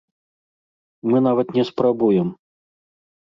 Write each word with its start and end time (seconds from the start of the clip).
Мы 1.11 1.17
нават 1.27 1.47
не 1.59 1.63
спрабуем. 1.71 2.31